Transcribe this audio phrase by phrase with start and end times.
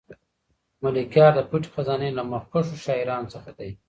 [0.83, 3.69] ملکیار د پټې خزانې له مخکښو شاعرانو څخه دی.